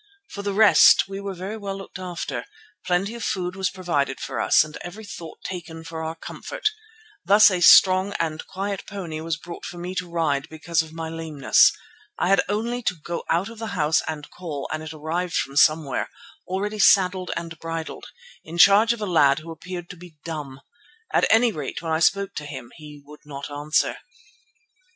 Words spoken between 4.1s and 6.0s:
for us and every thought taken